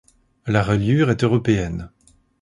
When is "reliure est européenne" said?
0.63-1.91